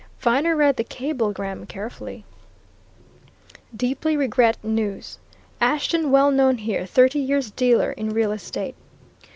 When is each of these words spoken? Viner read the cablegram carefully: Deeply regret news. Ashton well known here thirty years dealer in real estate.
Viner 0.19 0.55
read 0.55 0.77
the 0.77 0.83
cablegram 0.83 1.67
carefully: 1.67 2.25
Deeply 3.75 4.17
regret 4.17 4.57
news. 4.63 5.19
Ashton 5.61 6.09
well 6.09 6.31
known 6.31 6.57
here 6.57 6.87
thirty 6.87 7.19
years 7.19 7.51
dealer 7.51 7.91
in 7.91 8.09
real 8.09 8.31
estate. 8.31 8.73